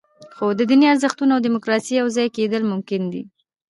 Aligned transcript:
خو 0.35 0.45
د 0.59 0.61
دیني 0.69 0.85
ارزښتونو 0.93 1.31
او 1.35 1.43
دیموکراسۍ 1.47 1.91
یوځای 2.01 2.27
کېدل 2.37 2.61
ممکن 2.71 3.01
دي. 3.13 3.23